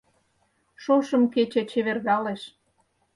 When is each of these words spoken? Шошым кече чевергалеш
Шошым 0.83 1.23
кече 1.33 1.61
чевергалеш 1.69 2.41